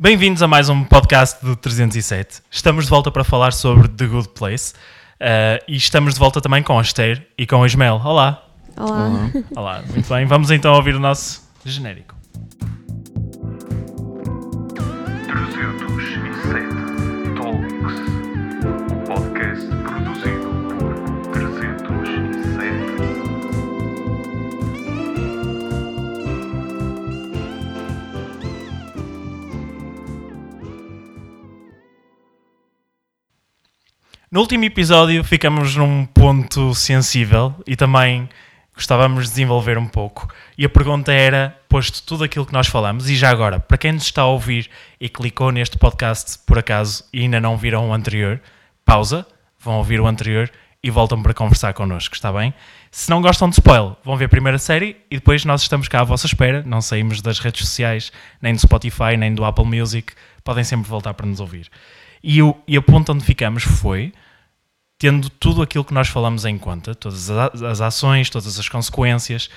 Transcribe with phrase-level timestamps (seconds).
[0.00, 2.40] Bem-vindos a mais um podcast do 307.
[2.48, 6.62] Estamos de volta para falar sobre The Good Place uh, e estamos de volta também
[6.62, 8.00] com a Esther e com a Ismael.
[8.04, 8.46] Olá.
[8.76, 9.30] Olá.
[9.56, 10.24] Olá, muito bem.
[10.24, 12.14] Vamos então ouvir o nosso genérico.
[34.38, 38.28] No último episódio ficamos num ponto sensível e também
[38.72, 40.32] gostávamos de desenvolver um pouco.
[40.56, 43.90] E a pergunta era, posto tudo aquilo que nós falamos, e já agora, para quem
[43.90, 44.70] nos está a ouvir
[45.00, 48.40] e clicou neste podcast por acaso e ainda não viram o anterior,
[48.84, 49.26] pausa,
[49.58, 50.48] vão ouvir o anterior
[50.84, 52.54] e voltam para conversar connosco, está bem?
[52.92, 56.02] Se não gostam de spoiler, vão ver a primeira série e depois nós estamos cá
[56.02, 60.12] à vossa espera, não saímos das redes sociais, nem do Spotify, nem do Apple Music,
[60.44, 61.68] podem sempre voltar para nos ouvir.
[62.22, 64.12] E, o, e a ponto onde ficamos foi
[64.98, 69.48] tendo tudo aquilo que nós falamos em conta, todas as, ações, todas as consequências,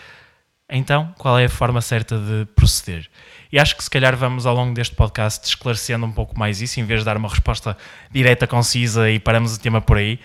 [0.70, 3.10] então qual é a forma certa de proceder?
[3.52, 6.80] E acho que se calhar vamos ao longo deste podcast esclarecendo um pouco mais isso,
[6.80, 7.76] em vez de dar uma resposta
[8.12, 10.20] direta, concisa e paramos o tema por aí.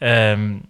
[0.00, 0.60] Ahm,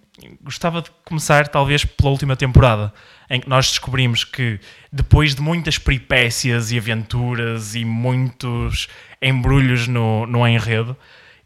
[0.43, 2.93] gostava de começar talvez pela última temporada,
[3.29, 4.59] em que nós descobrimos que
[4.91, 8.89] depois de muitas peripécias e aventuras e muitos
[9.23, 10.97] embrulhos no, no enredo,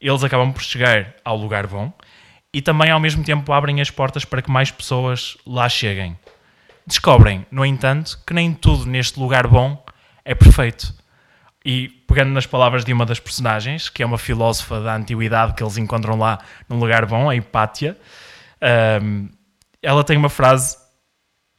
[0.01, 1.93] eles acabam por chegar ao lugar bom
[2.55, 6.17] e também ao mesmo tempo abrem as portas para que mais pessoas lá cheguem.
[6.87, 9.85] Descobrem, no entanto, que nem tudo neste lugar bom
[10.25, 10.95] é perfeito.
[11.65, 15.65] E pegando nas palavras de uma das personagens, que é uma filósofa da antiguidade que
[15.65, 16.39] eles encontram lá
[16.69, 17.99] num lugar bom, a Hipátia,
[18.61, 19.29] ahm,
[19.83, 20.77] ela tem uma frase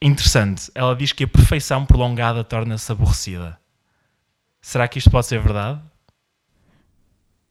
[0.00, 0.70] interessante.
[0.74, 3.58] Ela diz que a perfeição prolongada torna-se aborrecida.
[4.62, 5.78] Será que isto pode ser verdade?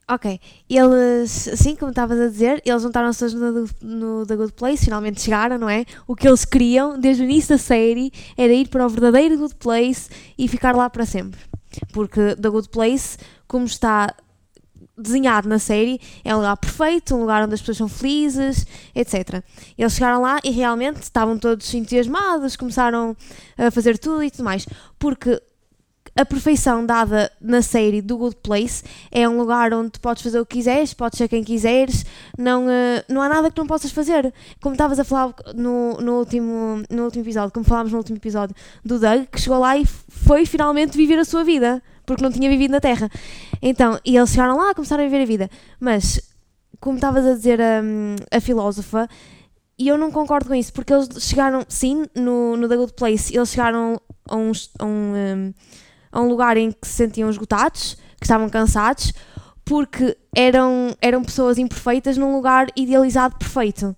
[0.08, 0.40] Ok,
[0.70, 5.20] eles, assim como estavas a dizer, eles juntaram-se todos no, no The Good Place, finalmente
[5.20, 5.84] chegaram, não é?
[6.06, 9.56] O que eles queriam desde o início da série era ir para o verdadeiro Good
[9.56, 10.08] Place
[10.38, 11.40] e ficar lá para sempre.
[11.92, 13.18] Porque The Good Place,
[13.48, 14.14] como está
[14.96, 18.64] desenhado na série, é um lugar perfeito, um lugar onde as pessoas são felizes,
[18.94, 19.42] etc.
[19.76, 23.16] Eles chegaram lá e realmente estavam todos entusiasmados, começaram
[23.58, 24.66] a fazer tudo e tudo mais.
[25.00, 25.42] Porque
[26.16, 28.82] a perfeição dada na série do Good Place
[29.12, 32.06] é um lugar onde podes fazer o que quiseres, podes ser quem quiseres,
[32.38, 34.32] não, eh, não há nada que não possas fazer.
[34.62, 38.56] Como estavas a falar no, no, último, no último episódio, como falámos no último episódio
[38.82, 42.48] do Doug, que chegou lá e foi finalmente viver a sua vida, porque não tinha
[42.48, 43.10] vivido na Terra.
[43.60, 45.50] Então, e eles chegaram lá, começaram a viver a vida.
[45.78, 46.18] Mas,
[46.80, 49.06] como estavas a dizer hum, a filósofa,
[49.78, 53.36] e eu não concordo com isso, porque eles chegaram, sim, no, no The Good Place,
[53.36, 55.54] eles chegaram a, uns, a um, hum,
[56.10, 59.12] a um lugar em que se sentiam esgotados, que estavam cansados,
[59.64, 63.94] porque eram, eram pessoas imperfeitas num lugar idealizado perfeito.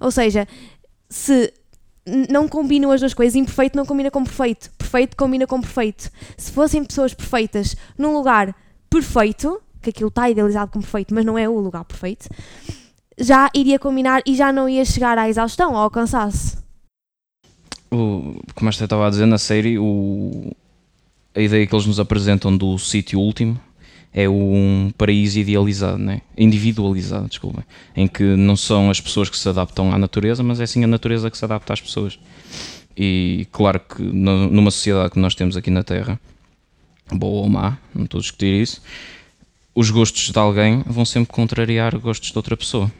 [0.00, 0.46] Ou seja,
[1.08, 1.52] se
[2.30, 6.10] não combinam as duas coisas, imperfeito não combina com perfeito, perfeito combina com perfeito.
[6.36, 8.54] Se fossem pessoas perfeitas num lugar
[8.88, 12.28] perfeito, que aquilo está idealizado como perfeito, mas não é o lugar perfeito,
[13.18, 16.58] já iria combinar e já não ia chegar à exaustão ou ao cansaço.
[17.92, 20.52] O, como esta estava a dizer na série, o,
[21.34, 23.60] a ideia que eles nos apresentam do sítio último
[24.12, 26.22] é um paraíso idealizado, né?
[26.36, 27.64] individualizado, desculpem,
[27.96, 30.86] em que não são as pessoas que se adaptam à natureza, mas é sim a
[30.86, 32.18] natureza que se adapta às pessoas.
[32.96, 36.20] E claro que numa sociedade que nós temos aqui na Terra,
[37.12, 38.82] boa ou má, não estou a discutir isso,
[39.74, 42.90] os gostos de alguém vão sempre contrariar gostos de outra pessoa.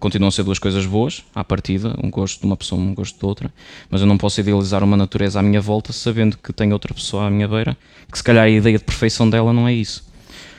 [0.00, 3.18] Continuam a ser duas coisas boas, à partida, um gosto de uma pessoa, um gosto
[3.18, 3.52] de outra,
[3.90, 7.26] mas eu não posso idealizar uma natureza à minha volta sabendo que tenho outra pessoa
[7.26, 7.76] à minha beira,
[8.10, 10.08] que se calhar a ideia de perfeição dela não é isso.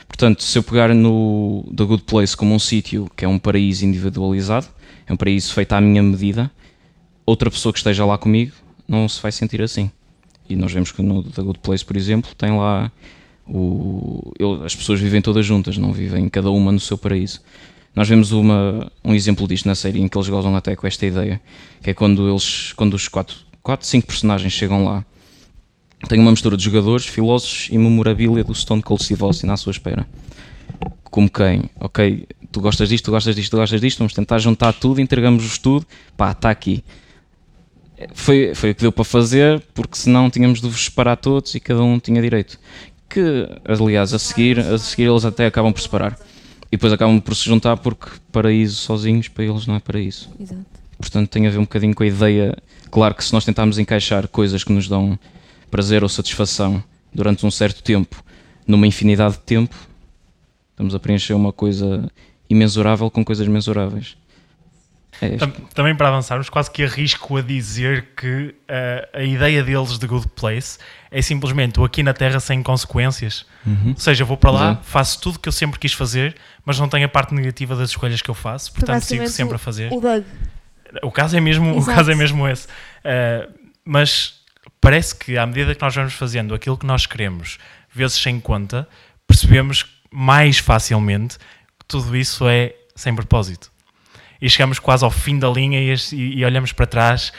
[0.07, 3.83] Portanto, se eu pegar no The Good Place como um sítio que é um paraíso
[3.83, 4.67] individualizado,
[5.07, 6.51] é um paraíso feito à minha medida,
[7.25, 8.51] outra pessoa que esteja lá comigo
[8.87, 9.89] não se vai sentir assim.
[10.47, 12.91] E nós vemos que no The Good Place, por exemplo, tem lá
[13.47, 17.41] o, as pessoas vivem todas juntas, não vivem cada uma no seu paraíso.
[17.95, 21.05] Nós vemos uma, um exemplo disto na série em que eles gozam até com esta
[21.05, 21.41] ideia,
[21.83, 25.05] que é quando eles, quando os quatro, quatro cinco personagens chegam lá,
[26.07, 29.71] tem uma mistura de jogadores, filósofos e memorabilia do Stone Cold Steve Austin à sua
[29.71, 30.07] espera.
[31.03, 31.63] Como quem?
[31.79, 35.57] Ok, tu gostas disto, tu gostas disto, tu gostas disto, vamos tentar juntar tudo, entregamos-vos
[35.57, 35.85] tudo,
[36.15, 36.83] pá, está aqui.
[38.13, 41.59] Foi, foi o que deu para fazer, porque senão tínhamos de vos separar todos e
[41.59, 42.57] cada um tinha direito.
[43.07, 46.17] Que, aliás, a seguir, a seguir eles até acabam por separar.
[46.71, 50.29] E depois acabam por se juntar porque paraíso sozinhos para eles não é paraíso.
[50.39, 50.65] Exato.
[50.97, 52.55] Portanto, tem a ver um bocadinho com a ideia.
[52.89, 55.19] Claro que se nós tentarmos encaixar coisas que nos dão
[55.69, 56.81] prazer ou satisfação
[57.13, 58.23] durante um certo tempo
[58.67, 59.75] numa infinidade de tempo,
[60.71, 62.09] estamos a preencher uma coisa
[62.49, 64.15] imensurável com coisas mensuráveis.
[65.21, 69.99] É, Tam- Também para avançarmos, quase que arrisco a dizer que eh, a ideia deles
[69.99, 70.79] de Good Place
[71.11, 73.45] é simplesmente o aqui na Terra sem consequências.
[73.65, 73.89] Uhum.
[73.89, 74.85] Ou seja, eu vou para lá, Exato.
[74.87, 76.35] faço tudo o que eu sempre quis fazer,
[76.65, 79.59] mas não tenho a parte negativa das escolhas que eu faço, portanto sigo sempre a
[79.59, 79.91] fazer.
[79.93, 80.23] O Doug.
[81.03, 82.67] O caso é mesmo, o caso é mesmo esse.
[82.67, 83.51] Uh,
[83.85, 84.41] mas
[84.81, 87.57] parece que à medida que nós vamos fazendo aquilo que nós queremos,
[87.93, 88.87] vezes sem conta,
[89.25, 93.71] percebemos mais facilmente que tudo isso é sem propósito.
[94.41, 97.31] E chegamos quase ao fim da linha e- e olhamos para trás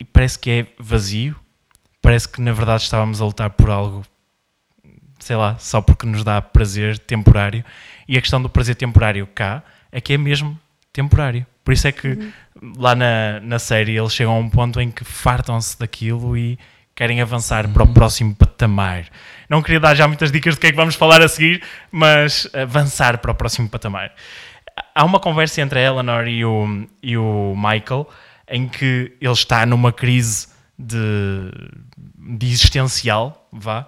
[0.00, 1.36] e parece que é vazio.
[2.02, 4.04] Parece que na verdade estávamos a lutar por algo,
[5.24, 7.64] sei lá, só porque nos dá prazer temporário.
[8.06, 10.58] E a questão do prazer temporário cá é que é mesmo
[10.92, 11.46] temporário.
[11.64, 12.30] Por isso é que
[12.76, 16.58] lá na, na série eles chegam a um ponto em que fartam-se daquilo e
[16.94, 19.06] querem avançar para o próximo patamar.
[19.48, 22.46] Não queria dar já muitas dicas do que é que vamos falar a seguir, mas
[22.52, 24.12] avançar para o próximo patamar.
[24.94, 28.06] Há uma conversa entre a Eleanor e o, e o Michael
[28.46, 30.48] em que ele está numa crise
[30.78, 31.50] de,
[32.38, 33.86] de existencial, vá,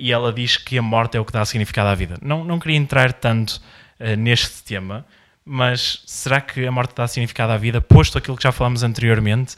[0.00, 2.16] e ela diz que a morte é o que dá significado à vida.
[2.22, 3.60] Não, não queria entrar tanto
[3.98, 5.04] eh, neste tema,
[5.44, 9.56] mas será que a morte dá significado à vida, posto aquilo que já falámos anteriormente?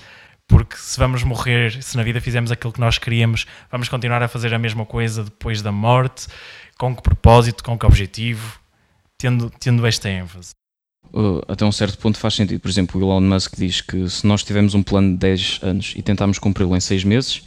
[0.48, 4.28] Porque se vamos morrer, se na vida fizemos aquilo que nós queríamos, vamos continuar a
[4.28, 6.26] fazer a mesma coisa depois da morte?
[6.76, 8.58] Com que propósito, com que objetivo?
[9.16, 10.50] Tendo, tendo esta ênfase.
[11.12, 12.60] Uh, até um certo ponto faz sentido.
[12.60, 15.94] Por exemplo, o Elon Musk diz que se nós tivermos um plano de 10 anos
[15.96, 17.44] e tentarmos cumpri-lo em 6 meses,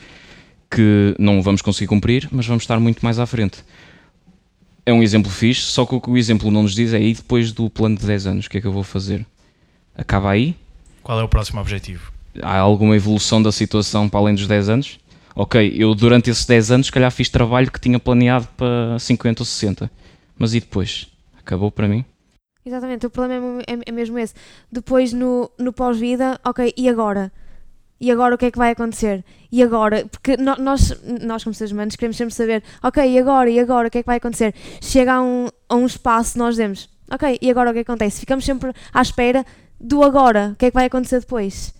[0.75, 3.63] que não vamos conseguir cumprir, mas vamos estar muito mais à frente.
[4.85, 7.13] É um exemplo fixe, só que o que o exemplo não nos diz é aí
[7.13, 9.25] depois do plano de 10 anos, o que é que eu vou fazer?
[9.97, 10.53] Acaba aí?
[11.01, 12.11] Qual é o próximo objetivo?
[12.41, 14.99] Há alguma evolução da situação para além dos 10 anos?
[15.33, 19.41] Ok, eu durante esses 10 anos, se calhar fiz trabalho que tinha planeado para 50
[19.41, 19.89] ou 60,
[20.37, 21.07] mas e depois?
[21.39, 22.03] Acabou para mim?
[22.65, 24.33] Exatamente, o problema é mesmo esse.
[24.69, 27.31] Depois no, no pós-vida, ok, e agora?
[27.99, 29.23] E agora o que é que vai acontecer?
[29.51, 30.05] E agora?
[30.05, 33.49] Porque nós, nós como seres humanos, queremos sempre saber, ok, e agora?
[33.49, 33.87] E agora?
[33.87, 34.53] O que é que vai acontecer?
[34.81, 37.91] Chega a um, a um espaço, nós dizemos, ok, e agora o que é que
[37.91, 38.19] acontece?
[38.19, 39.45] Ficamos sempre à espera
[39.79, 41.73] do agora, o que é que vai acontecer depois?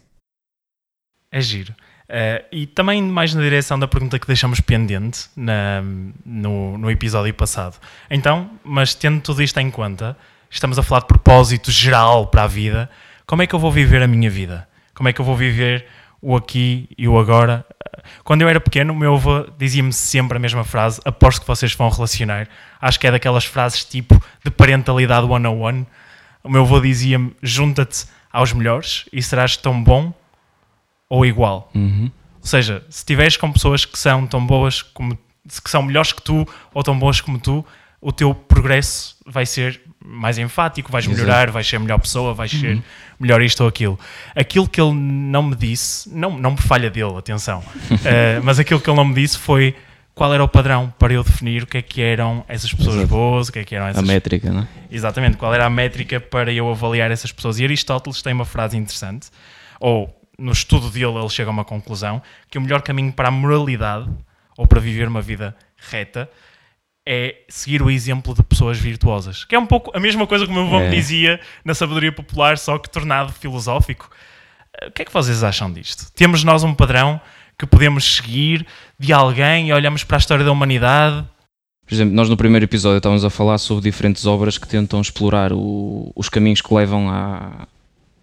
[1.31, 1.73] É giro.
[2.07, 5.81] Eh, e também mais na direção da pergunta que deixamos pendente na-
[6.25, 7.77] no, no episódio passado.
[8.09, 10.15] Então, mas tendo tudo isto em conta,
[10.49, 12.89] estamos a falar de propósito geral para a vida.
[13.25, 14.67] Como é que eu vou viver a minha vida?
[14.93, 15.85] Como é que eu vou viver
[16.25, 17.63] o aqui e o agora?
[18.23, 21.73] Quando eu era pequeno, o meu avô dizia-me sempre a mesma frase, aposto que vocês
[21.73, 22.47] vão relacionar.
[22.81, 25.85] Acho que é daquelas frases tipo de parentalidade one-on-one.
[26.43, 30.11] O meu avô dizia-me: junta-te aos melhores e serás tão bom
[31.07, 31.69] ou igual.
[31.75, 32.09] Uhum.
[32.41, 35.15] Ou seja, se estiveres com pessoas que são tão boas como
[35.63, 37.63] que são melhores que tu ou tão boas como tu,
[38.05, 41.19] o teu progresso vai ser mais enfático, vais Exato.
[41.19, 42.83] melhorar, vais ser melhor pessoa, vais ser
[43.19, 43.99] melhor isto ou aquilo.
[44.35, 47.63] Aquilo que ele não me disse, não, não por falha dele, atenção,
[48.05, 49.75] eh, mas aquilo que ele não me disse foi
[50.13, 53.07] qual era o padrão para eu definir o que é que eram essas pessoas Exato.
[53.07, 54.67] boas, o que é que eram A essas métrica, não é?
[54.91, 57.57] Exatamente, qual era a métrica para eu avaliar essas pessoas?
[57.57, 59.29] E Aristóteles tem uma frase interessante,
[59.79, 62.21] ou no estudo dele ele chega a uma conclusão,
[62.51, 64.07] que o melhor caminho para a moralidade,
[64.55, 65.55] ou para viver uma vida
[65.89, 66.29] reta,
[67.05, 69.45] é seguir o exemplo de pessoas virtuosas.
[69.45, 70.89] Que é um pouco a mesma coisa que o meu avô me É.
[70.89, 74.09] dizia na sabedoria popular, só que tornado filosófico.
[74.81, 76.11] Eh, O que é que vocês acham disto?
[76.13, 77.21] Temos nós um padrão
[77.57, 78.65] que podemos seguir
[78.99, 81.25] de alguém e olhamos para a história da humanidade
[81.87, 85.53] Por exemplo, nós no primeiro episódio estávamos a falar sobre diferentes obras que tentam explorar
[85.53, 87.67] o- os caminhos que levam à-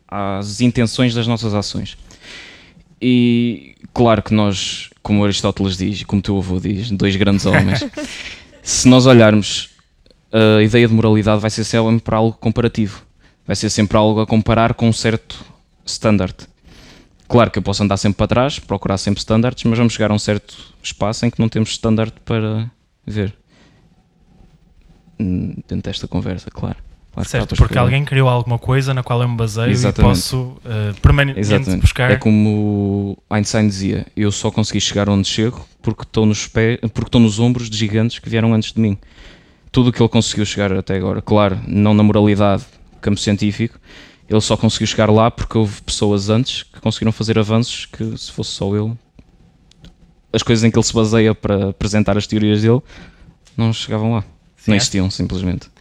[0.09, 1.97] às intenções das nossas ações.
[3.01, 7.47] E claro que nós, como Aristóteles diz, e como o teu avô diz, dois grandes
[7.47, 7.81] homens,
[8.63, 9.71] se nós olharmos,
[10.33, 13.03] a ideia de moralidade vai ser sempre algo comparativo.
[13.47, 15.45] Vai ser sempre algo a comparar com um certo
[15.85, 16.35] standard.
[17.29, 20.15] Claro que eu posso andar sempre para trás, procurar sempre standards, mas vamos chegar a
[20.15, 22.71] um certo espaço em que não temos standard para
[23.07, 23.35] ver.
[25.19, 26.77] Hum, Dentro desta conversa, claro.
[27.13, 27.79] Claro que Certo, porque escrever.
[27.81, 30.11] alguém criou alguma coisa na qual eu me baseio Exatamente.
[30.11, 31.81] e posso eh, permanentemente Exatamente.
[31.83, 32.11] buscar.
[32.11, 36.79] É como o Einstein dizia: eu só consegui chegar onde chego porque estou nos, pé,
[36.79, 38.97] porque estou nos ombros de gigantes que vieram antes de mim.
[39.71, 42.65] Tudo o que ele conseguiu chegar até agora, claro, não na moralidade,
[43.01, 43.79] campo científico,
[44.29, 48.31] ele só conseguiu chegar lá porque houve pessoas antes que conseguiram fazer avanços que, se
[48.33, 48.93] fosse só ele,
[50.33, 52.81] as coisas em que ele se baseia para apresentar as teorias dele
[53.57, 54.25] não chegavam lá.
[54.57, 55.72] Sim, não existiam, simplesmente.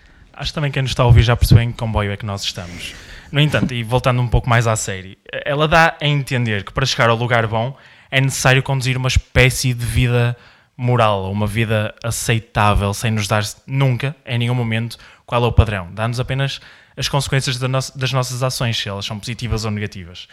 [0.42, 2.26] Acho também que quem nos está a ouvir já percebeu em que comboio é que
[2.26, 2.96] nós estamos.
[3.32, 6.84] No entanto, e voltando um pouco mais à série, ela dá a entender que para
[6.84, 7.78] chegar ao lugar bom
[8.10, 10.36] é necessário conduzir uma espécie de vida
[10.76, 15.94] moral, uma vida aceitável, sem nos dar nunca, em nenhum momento, qual é o padrão.
[15.94, 16.60] Dá-nos apenas
[16.98, 20.28] as consequências da no- das nossas ações, se elas são positivas ou negativas.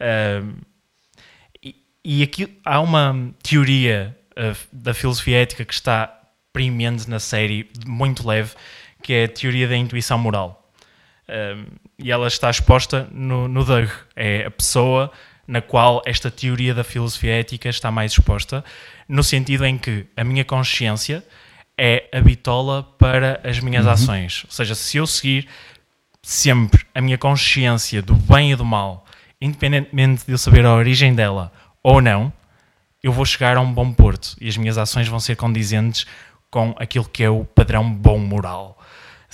[0.00, 0.42] Ah,
[1.62, 6.12] e, e aqui há uma teoria ah, da filosofia ética que está
[6.52, 8.50] premente na série, muito leve,
[9.04, 10.66] que é a teoria da intuição moral.
[11.28, 11.66] Um,
[11.98, 13.88] e ela está exposta no, no Doug.
[14.16, 15.12] É a pessoa
[15.46, 18.64] na qual esta teoria da filosofia ética está mais exposta,
[19.06, 21.22] no sentido em que a minha consciência
[21.76, 24.44] é a bitola para as minhas ações.
[24.46, 25.46] Ou seja, se eu seguir
[26.22, 29.04] sempre a minha consciência do bem e do mal,
[29.38, 32.32] independentemente de eu saber a origem dela ou não,
[33.02, 36.06] eu vou chegar a um bom porto e as minhas ações vão ser condizentes
[36.54, 38.73] com aquilo que é o padrão bom moral,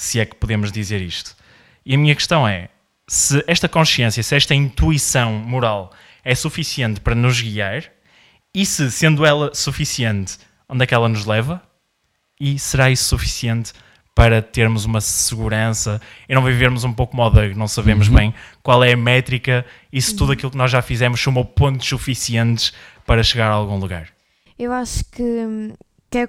[0.00, 1.36] se é que podemos dizer isto.
[1.84, 2.70] E a minha questão é:
[3.06, 5.92] se esta consciência, se esta intuição moral
[6.24, 7.84] é suficiente para nos guiar,
[8.54, 11.62] e se, sendo ela suficiente, onde é que ela nos leva?
[12.40, 13.74] E será isso suficiente
[14.14, 18.92] para termos uma segurança e não vivermos um pouco mal não sabemos bem qual é
[18.92, 22.72] a métrica e se tudo aquilo que nós já fizemos somou pontos suficientes
[23.06, 24.08] para chegar a algum lugar?
[24.58, 25.22] Eu acho que,
[26.10, 26.26] que, é,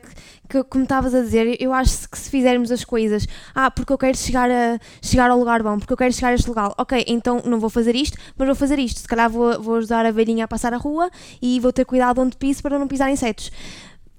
[0.48, 3.98] que como estavas a dizer, eu acho que se fizermos as coisas, ah, porque eu
[3.98, 7.04] quero chegar, a, chegar ao lugar bom, porque eu quero chegar a este lugar, ok,
[7.08, 9.00] então não vou fazer isto, mas vou fazer isto.
[9.00, 11.10] Se calhar vou, vou ajudar a velhinha a passar a rua
[11.42, 13.52] e vou ter cuidado onde piso para não pisar insetos.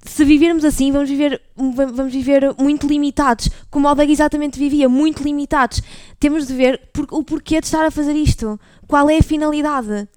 [0.05, 5.23] Se vivermos assim, vamos viver, vamos viver muito limitados, como o Doug exatamente vivia, muito
[5.23, 5.81] limitados.
[6.19, 8.59] Temos de ver por, o porquê de estar a fazer isto.
[8.89, 10.09] Qual é a finalidade?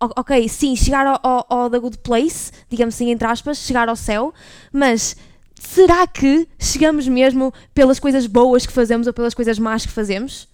[0.00, 3.96] Ok, sim, chegar ao, ao, ao The Good Place, digamos assim, entre aspas, chegar ao
[3.96, 4.32] céu,
[4.72, 5.14] mas
[5.60, 10.48] será que chegamos mesmo pelas coisas boas que fazemos ou pelas coisas más que fazemos?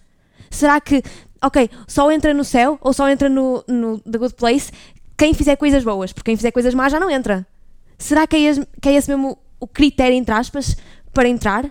[0.50, 1.00] Será que,
[1.40, 4.72] ok, só entra no céu ou só entra no, no The Good Place
[5.16, 7.46] quem fizer coisas boas, porque quem fizer coisas más já não entra?
[7.98, 10.76] Será que é, esse, que é esse mesmo o critério, entre aspas,
[11.14, 11.64] para entrar?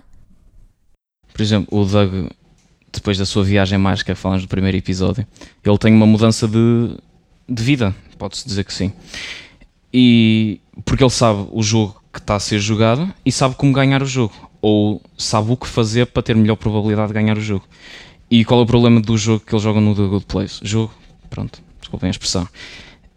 [1.32, 2.30] Por exemplo, o Doug,
[2.92, 5.26] depois da sua viagem mágica, falamos no primeiro episódio,
[5.64, 6.96] ele tem uma mudança de,
[7.48, 8.92] de vida, pode-se dizer que sim.
[9.92, 14.02] E porque ele sabe o jogo que está a ser jogado e sabe como ganhar
[14.02, 17.64] o jogo, ou sabe o que fazer para ter melhor probabilidade de ganhar o jogo.
[18.30, 20.60] E qual é o problema do jogo que eles jogam no The Good Place?
[20.62, 20.92] Jogo,
[21.30, 22.48] pronto, desculpem a expressão.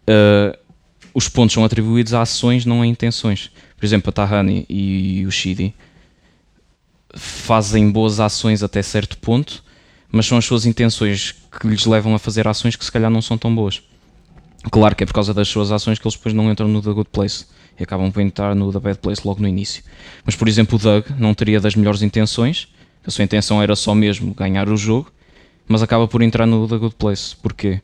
[0.08, 0.56] Uh,
[1.12, 3.50] os pontos são atribuídos a ações, não a intenções.
[3.76, 5.74] Por exemplo, a Tahani e o Shidi
[7.14, 9.64] fazem boas ações até certo ponto,
[10.12, 13.20] mas são as suas intenções que lhes levam a fazer ações que se calhar não
[13.20, 13.82] são tão boas.
[14.68, 16.92] Claro que é por causa das suas ações que eles depois não entram no The
[16.92, 17.46] Good Place
[17.78, 19.82] e acabam por entrar no The Bad Place logo no início.
[20.24, 22.68] Mas, por exemplo, o Doug não teria das melhores intenções,
[23.06, 25.10] a sua intenção era só mesmo ganhar o jogo,
[25.66, 27.34] mas acaba por entrar no The Good Place.
[27.36, 27.80] Porquê?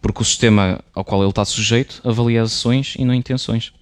[0.00, 3.72] Porque o sistema ao qual ele está sujeito avalia ações e não intenções.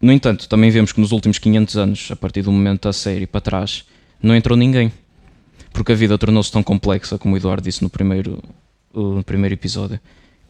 [0.00, 3.26] No entanto, também vemos que nos últimos 500 anos, a partir do momento da série
[3.26, 3.84] para trás,
[4.22, 4.92] não entrou ninguém.
[5.72, 8.42] Porque a vida tornou-se tão complexa, como o Eduardo disse no primeiro,
[8.92, 10.00] no primeiro episódio,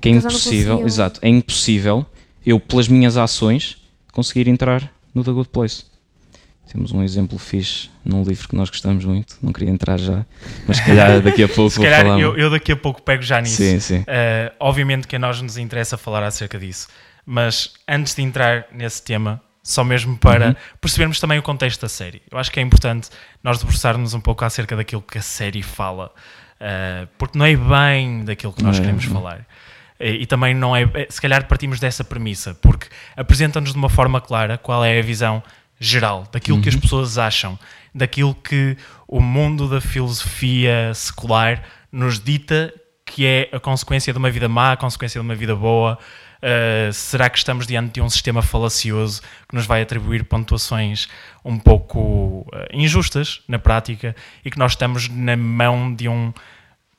[0.00, 2.07] que é Eles impossível, exato, é impossível
[2.47, 3.76] eu, pelas minhas ações,
[4.12, 5.85] conseguir entrar no The Good Place.
[6.71, 10.25] Temos um exemplo fixe num livro que nós gostamos muito, não queria entrar já,
[10.67, 12.21] mas se calhar daqui a pouco Se vou calhar falar.
[12.21, 13.57] eu, eu daqui a pouco pego já nisso.
[13.57, 13.99] Sim, sim.
[14.00, 16.88] Uh, obviamente que a nós nos interessa falar acerca disso,
[17.25, 20.55] mas antes de entrar nesse tema, só mesmo para Uhum.
[20.81, 23.09] percebermos também o contexto da série, eu acho que é importante
[23.43, 26.11] nós debruçarmos um pouco acerca daquilo que a série fala,
[26.61, 29.14] uh, porque não é bem daquilo que nós é, queremos não.
[29.14, 29.47] falar.
[30.00, 33.88] E, e também não é, é- se calhar partimos dessa premissa, porque apresenta-nos de uma
[33.88, 35.43] forma clara qual é a visão
[35.81, 37.59] geral daquilo que as pessoas acham,
[37.95, 38.76] daquilo que
[39.07, 41.62] o mundo da filosofia secular
[41.93, 42.73] nos dita
[43.05, 45.99] que é a consequência de uma vida má, a consequência de uma vida boa.
[46.38, 51.09] Uh, será que estamos diante de um sistema falacioso que nos vai atribuir pontuações
[51.45, 54.14] um pouco uh, injustas na prática
[54.45, 56.33] e que nós estamos na mão de um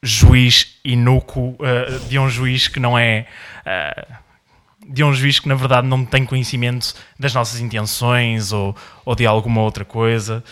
[0.01, 3.25] juiz inúcuo, uh, de um juiz que não é.
[3.65, 4.29] uh,
[4.87, 8.75] de um juiz que na verdade não tem conhecimento das nossas intenções ou,
[9.05, 10.43] ou de alguma outra coisa.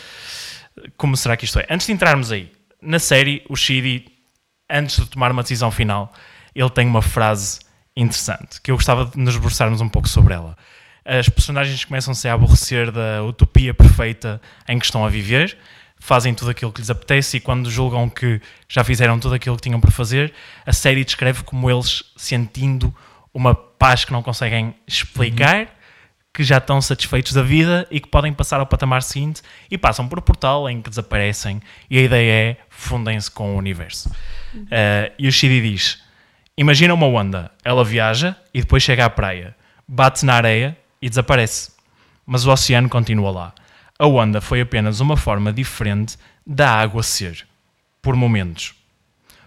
[0.96, 1.66] Como será que isto é?
[1.68, 4.06] Antes de entrarmos aí, na série, o Shidi,
[4.70, 6.12] antes de tomar uma decisão final,
[6.54, 7.58] ele tem uma frase
[7.96, 10.56] interessante que eu gostava de nos debruçarmos um pouco sobre ela.
[11.04, 15.56] As personagens começam-se a aborrecer da utopia perfeita em que estão a viver,
[16.00, 19.62] fazem tudo aquilo que lhes apetece e quando julgam que já fizeram tudo aquilo que
[19.62, 20.32] tinham para fazer,
[20.64, 22.94] a série descreve como eles sentindo
[23.32, 25.68] uma paz que não conseguem explicar,
[26.32, 30.06] que já estão satisfeitos da vida e que podem passar ao patamar seguinte e passam
[30.08, 34.08] por um portal em que desaparecem e a ideia é fundem-se com o universo.
[34.54, 36.02] Uh, e o Shidi diz:
[36.56, 39.54] Imagina uma onda, ela viaja e depois chega à praia,
[39.86, 41.72] bate na areia e desaparece.
[42.26, 43.54] mas o oceano continua lá.
[43.98, 47.46] A onda foi apenas uma forma diferente da água ser,
[48.00, 48.74] por momentos.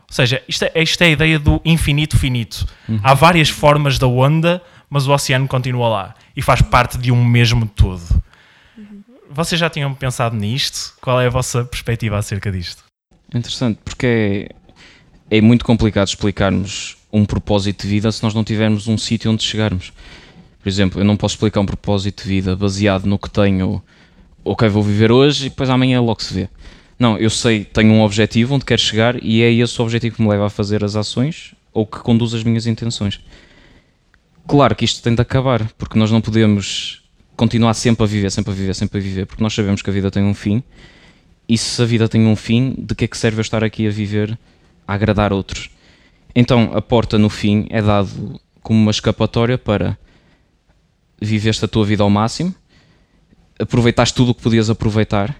[0.10, 2.68] Ou seja, isto é, isto é a ideia do infinito finito.
[3.02, 7.24] Há várias formas da onda, mas o oceano continua lá e faz parte de um
[7.24, 8.22] mesmo todo.
[9.30, 10.94] Vocês já tinham pensado nisto?
[11.00, 12.84] Qual é a vossa perspectiva acerca disto?
[13.34, 14.50] Interessante, porque
[15.30, 19.32] é, é muito complicado explicarmos um propósito de vida se nós não tivermos um sítio
[19.32, 19.94] onde chegarmos.
[20.62, 23.82] Por exemplo, eu não posso explicar um propósito de vida baseado no que tenho,
[24.44, 26.50] ok, vou viver hoje e depois amanhã logo se vê.
[26.98, 30.22] Não, eu sei, tenho um objetivo onde quero chegar e é esse o objetivo que
[30.22, 33.20] me leva a fazer as ações ou que conduz as minhas intenções.
[34.48, 37.02] Claro que isto tem de acabar, porque nós não podemos
[37.36, 39.94] continuar sempre a viver, sempre a viver, sempre a viver, porque nós sabemos que a
[39.94, 40.62] vida tem um fim
[41.48, 43.88] e se a vida tem um fim, de que é que serve eu estar aqui
[43.88, 44.38] a viver
[44.88, 45.70] a agradar outros?
[46.36, 49.98] Então a porta no fim é dado como uma escapatória para
[51.20, 52.54] viveste a tua vida ao máximo,
[53.62, 55.36] aproveitaste tudo o que podias aproveitar,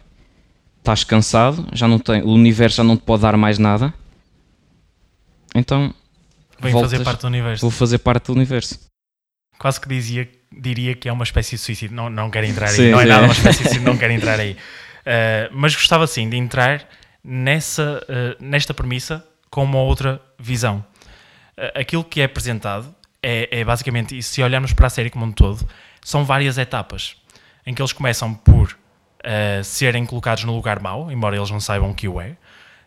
[0.78, 3.94] estás cansado, já não tem, o universo já não te pode dar mais nada.
[5.54, 5.94] Então
[6.62, 7.62] Vem Voltas- fazer parte do universo.
[7.62, 8.80] vou fazer parte do universo.
[9.58, 11.96] Quase que dizia, diria que é uma espécie de suicídio.
[11.96, 12.76] Não, não quero entrar aí.
[12.76, 13.10] Sim, não é sim.
[13.10, 14.54] nada uma espécie de suicídio, não quero entrar aí.
[14.54, 16.88] Uh, mas gostava sim de entrar
[17.24, 20.86] nessa, uh, nesta premissa com uma outra visão.
[21.58, 25.26] Uh, aquilo que é apresentado é, é basicamente, e se olharmos para a série como
[25.26, 25.68] um todo,
[26.04, 27.16] são várias etapas
[27.66, 31.94] em que eles começam por uh, serem colocados no lugar mau, embora eles não saibam
[31.94, 32.36] que o é.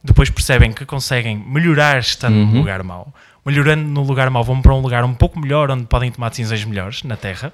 [0.03, 2.59] Depois percebem que conseguem melhorar estando no Uhum.
[2.59, 3.13] lugar mau.
[3.47, 6.65] Melhorando no lugar mau, vão para um lugar um pouco melhor onde podem tomar decisões
[6.65, 7.53] melhores na Terra.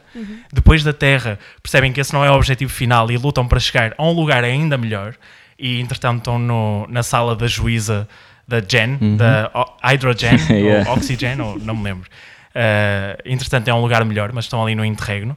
[0.52, 3.92] Depois da Terra, percebem que esse não é o objetivo final e lutam para chegar
[3.98, 5.14] a um lugar ainda melhor.
[5.58, 8.08] E entretanto estão no- na sala da juíza
[8.46, 10.90] da Gen, da o- Hydrogen, Yeah.
[10.90, 12.08] ou Oxygen, ou não me lembro.
[12.50, 15.36] Uh, entretanto é um lugar melhor, mas estão ali no interregno.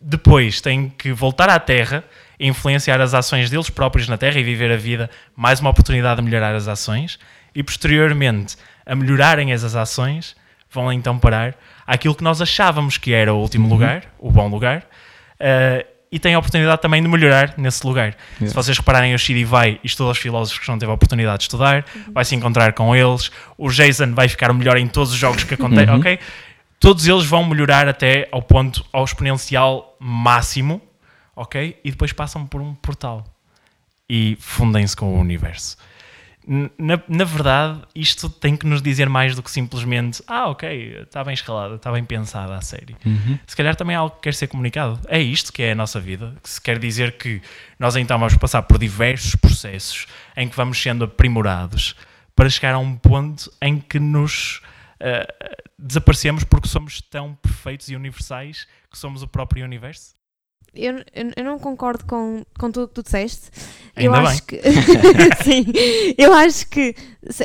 [0.00, 2.04] Depois têm que voltar à Terra,
[2.38, 6.24] influenciar as ações deles próprios na Terra e viver a vida, mais uma oportunidade de
[6.24, 7.18] melhorar as ações.
[7.54, 8.56] E posteriormente,
[8.86, 10.36] a melhorarem essas ações,
[10.70, 11.54] vão então parar
[11.86, 14.78] àquilo que nós achávamos que era o último lugar, o bom lugar,
[15.40, 18.12] uh, e têm a oportunidade também de melhorar nesse lugar.
[18.38, 18.54] Se Yeah.
[18.54, 21.44] vocês repararem, o Shiri vai e estuda os filósofos que não teve a oportunidade de
[21.44, 25.42] estudar, vai se encontrar com eles, o Jason vai ficar melhor em todos os jogos
[25.42, 25.98] que acontecem, Uhum.
[26.00, 26.18] ok?
[26.78, 30.82] Todos eles vão melhorar até ao ponto, ao exponencial máximo,
[31.34, 31.80] ok?
[31.82, 33.24] E depois passam por um portal
[34.08, 35.76] e fundem-se com o universo.
[36.46, 41.24] Na, na verdade, isto tem que nos dizer mais do que simplesmente ah, ok, está
[41.24, 42.94] bem escalada, está bem pensada a série.
[43.46, 45.00] Se calhar também é algo que quer ser comunicado.
[45.08, 46.34] É isto que é a nossa vida.
[46.42, 47.40] Que se quer dizer que
[47.78, 50.06] nós então vamos passar por diversos processos
[50.36, 51.96] em que vamos sendo aprimorados
[52.36, 54.60] para chegar a um ponto em que nos
[55.00, 55.26] ah,
[55.78, 60.14] desaparecemos porque somos tão perfeitos e universais que somos o próprio universo.
[60.74, 63.50] Eu, eu, eu não concordo com, com tudo que tu disseste.
[63.94, 64.30] Ainda eu bem.
[64.32, 64.60] acho que.
[65.44, 65.66] Sim.
[66.18, 66.96] Eu acho que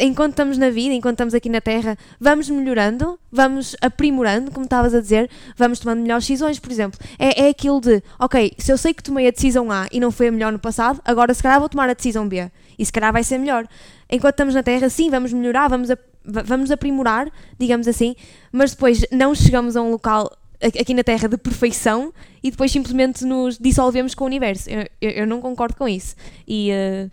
[0.02, 4.96] enquanto estamos na vida, enquanto estamos aqui na Terra, vamos melhorando, vamos aprimorando, como estavas
[4.96, 7.00] a dizer, vamos tomando melhores decisões, por exemplo.
[7.20, 10.12] É, é aquilo de, ok, se eu sei que tomei a decisão A e não
[10.12, 12.50] foi a melhor no passado, agora se calhar vou tomar a decisão B.
[12.80, 13.68] E se calhar vai ser melhor.
[14.10, 15.90] Enquanto estamos na Terra, sim, vamos melhorar, vamos,
[16.24, 18.16] vamos aprimorar, digamos assim,
[18.52, 23.24] mas depois não chegamos a um local aqui na Terra de perfeição e depois simplesmente
[23.26, 24.70] nos dissolvemos com o universo.
[24.70, 26.16] Eu, eu, eu não concordo com isso.
[26.48, 27.08] E, eh,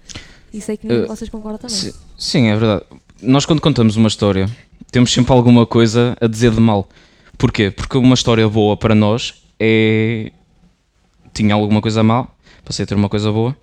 [0.53, 1.77] e sei que Eh, vocês concordam também.
[1.77, 2.83] Si- Sim, é verdade.
[3.23, 4.49] Nós, quando contamos uma história,
[4.90, 6.88] temos sempre alguma coisa a dizer de mal.
[7.38, 7.71] Porquê?
[7.71, 10.33] Porque uma história boa para nós é.
[11.33, 13.57] tinha alguma coisa mal, passei a ter uma coisa boa,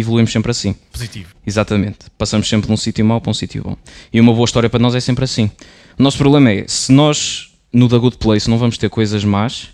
[0.00, 0.74] evoluímos sempre assim.
[0.90, 1.34] Positivo.
[1.46, 1.98] Exatamente.
[2.16, 3.76] Passamos sempre de um sítio mau para um sítio bom.
[4.12, 5.50] E uma boa história para nós é sempre assim.
[5.98, 9.70] O nosso problema é, se nós, no The Good Place, não vamos ter coisas más,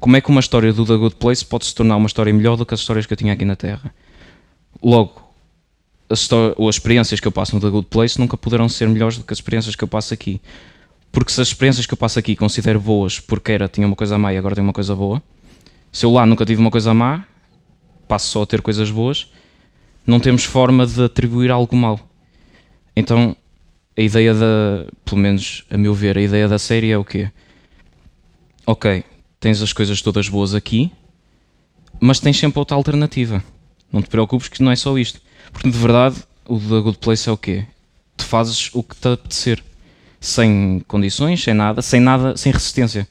[0.00, 2.56] como é que uma história do The Good Place pode se tornar uma história melhor
[2.56, 3.94] do que as histórias que eu tinha aqui na Terra?
[4.82, 5.22] Logo,
[6.08, 9.24] as, as experiências que eu passo no The Good Place nunca poderão ser melhores do
[9.24, 10.40] que as experiências que eu passo aqui.
[11.12, 14.18] Porque se as experiências que eu passo aqui considero boas porque era, tinha uma coisa
[14.18, 15.22] má e agora tenho uma coisa boa,
[15.92, 17.24] se eu lá nunca tive uma coisa má,
[18.08, 19.30] passo só a ter coisas boas,
[20.06, 21.98] não temos forma de atribuir algo mal.
[22.94, 23.36] Então,
[23.96, 27.30] a ideia da, pelo menos a meu ver, a ideia da série é o quê?
[28.66, 29.04] Ok,
[29.40, 30.90] tens as coisas todas boas aqui,
[32.00, 33.42] mas tens sempre outra alternativa.
[33.92, 35.20] Não te preocupes que não é só isto.
[35.52, 37.66] Porque de verdade, o The Good Place é o quê?
[38.16, 39.62] Tu fazes o que te apetecer.
[40.20, 43.06] Sem condições, sem nada, sem nada, sem resistência.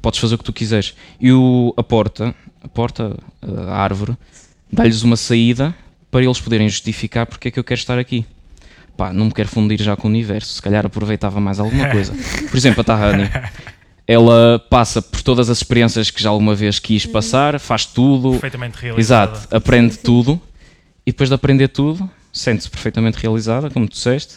[0.00, 0.94] Podes fazer o que tu quiseres.
[1.18, 4.16] E o, a porta, a porta, a árvore,
[4.74, 5.74] dá-lhes uma saída
[6.10, 8.24] para eles poderem justificar porque é que eu quero estar aqui.
[8.96, 12.12] Pá, não me quero fundir já com o universo, se calhar aproveitava mais alguma coisa.
[12.48, 13.28] Por exemplo, a Tahani.
[14.06, 18.78] ela passa por todas as experiências que já alguma vez quis passar, faz tudo, Perfeitamente
[18.78, 19.32] realizada.
[19.32, 20.40] exato, aprende tudo
[21.04, 24.36] e depois de aprender tudo, sente-se perfeitamente realizada, como tu disseste,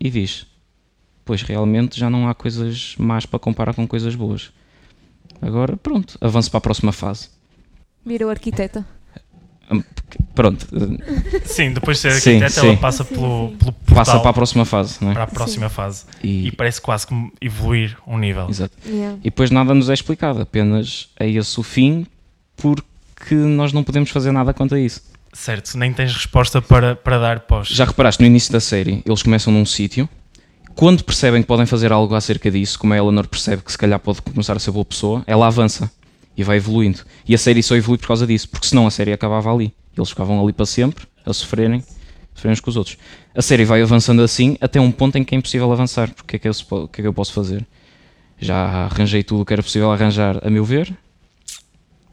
[0.00, 0.46] e diz:
[1.24, 4.50] Pois realmente já não há coisas más para comparar com coisas boas.
[5.42, 7.28] Agora, pronto, avanço para a próxima fase.
[8.06, 8.86] Virou arquiteta.
[10.34, 12.68] Pronto, eh, Sim, depois de ser Sim, arquiteta, sim.
[12.68, 13.56] ela passa Sim, pelo, sim.
[13.56, 15.14] pelo passa portal para a próxima fase, não é?
[15.14, 16.04] para a próxima fase.
[16.22, 18.48] E, E parece quase como evoluir um nível.
[18.48, 18.74] exato.
[18.86, 19.18] Yeah.
[19.20, 22.06] E depois nada nos é explicado, apenas é esse o fim,
[22.56, 25.02] porque nós não podemos fazer nada quanto a isso.
[25.32, 27.68] Certo, nem tens resposta para, para dar pós.
[27.68, 30.08] Já reparaste, no início da série, eles começam num sítio,
[30.74, 33.98] quando percebem que podem fazer algo acerca disso, como a Eleanor percebe que se calhar
[33.98, 35.90] pode começar a ser boa pessoa, ela avança
[36.38, 37.00] e vai evoluindo.
[37.26, 39.74] E a série só evolui por causa disso, porque senão a série acabava ali.
[39.96, 41.82] Eles ficavam ali para sempre, a sofrerem,
[42.32, 42.96] sofrerem uns com os outros.
[43.34, 46.08] A série vai avançando assim até um ponto em que é impossível avançar.
[46.14, 47.66] Porque o que é que eu, o que é que eu posso fazer?
[48.38, 50.96] Já arranjei tudo o que era possível arranjar, a meu ver.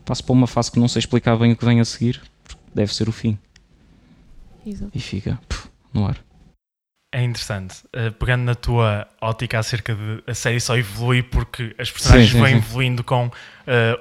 [0.03, 2.61] Passo para uma fase que não sei explicar bem o que vem a seguir, porque
[2.73, 3.37] deve ser o fim.
[4.65, 4.91] Exato.
[4.93, 6.17] E fica puf, no ar.
[7.17, 7.75] É interessante.
[7.95, 12.33] Uh, pegando na tua ótica acerca de a série só evolui porque as personagens Sim,
[12.33, 12.55] sim, vão sim.
[12.57, 13.31] evoluindo com uh,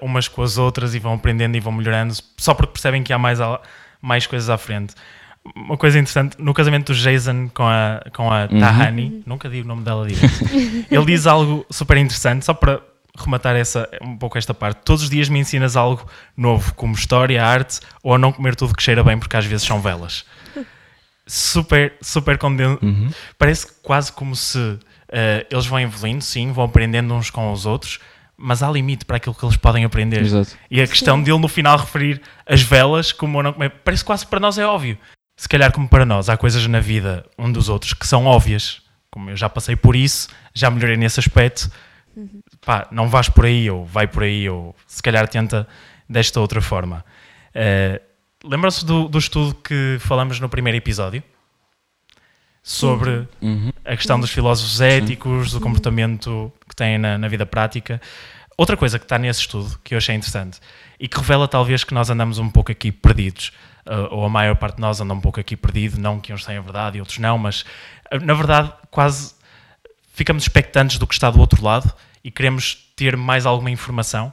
[0.01, 3.19] umas com as outras e vão aprendendo e vão melhorando só porque percebem que há
[3.19, 3.61] mais, a-
[4.03, 4.95] mais coisas à frente.
[5.55, 8.59] Uma coisa interessante, no casamento do Jason com a, com a Uhum.
[8.59, 10.35] Tahani, nunca digo o nome dela direito,
[10.91, 12.81] ele diz algo super interessante, só para
[13.17, 14.79] rematar essa, um pouco esta parte.
[14.85, 16.05] Todos os dias me ensinas algo
[16.37, 19.65] novo, como história, arte, ou a não comer tudo que cheira bem, porque às vezes
[19.65, 20.25] são velas.
[21.27, 23.11] Super, super conden Uhum.
[23.39, 27.99] Parece quase como se eh, eles vão evoluindo, sim, vão aprendendo uns com os outros,
[28.37, 30.23] mas há limite para aquilo que eles podem aprender.
[30.23, 30.57] Exato.
[30.71, 34.27] E a questão dele no final referir as velas como eu não comer, parece quase
[34.27, 34.99] para nós é óbvio.
[35.37, 38.83] Se calhar, como para nós, há coisas na vida um dos outros que são óbvias.
[39.11, 41.71] Como eu já passei por isso, já melhorei nesse aspecto.
[42.65, 45.67] Pá, não vais por aí, ou vai por aí, ou se calhar tenta
[46.09, 47.05] desta outra forma.
[47.55, 48.01] Eh,
[48.45, 51.23] Lembram-se do, do estudo que falamos no primeiro episódio?
[52.63, 53.73] Sobre Uhum.
[53.85, 58.01] a questão dos filósofos éticos, do comportamento que têm na, na vida prática.
[58.57, 60.61] Outra coisa que está nesse estudo, que eu achei interessante,
[61.01, 63.51] e que revela talvez que nós andamos um pouco aqui perdidos,
[63.87, 66.45] uh, ou a maior parte de nós anda um pouco aqui perdido, não que uns
[66.45, 67.63] tenham verdade e outros não, mas
[68.13, 69.35] uh, na verdade quase
[70.13, 74.33] ficamos expectantes do que está do outro lado e queremos ter mais alguma informação.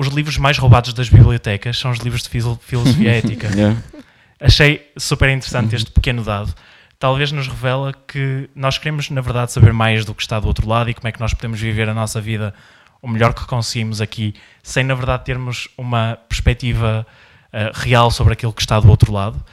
[0.00, 3.48] Os livros mais roubados das bibliotecas são os livros de filo- filosofia ética.
[3.48, 3.82] Yeah.
[4.40, 6.54] Achei super interessante este pequeno dado.
[7.00, 10.68] Talvez nos revela que nós queremos, na verdade, saber mais do que está do outro
[10.68, 12.54] lado e como é que nós podemos viver a nossa vida
[13.02, 17.04] o melhor que conseguimos aqui, sem, na verdade, termos uma perspectiva
[17.52, 19.44] eh, real sobre aquilo que está do outro lado.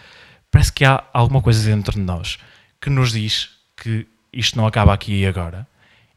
[0.52, 2.38] Parece que há alguma coisa dentro de nós
[2.80, 5.68] que nos diz que isto não acaba aqui e agora.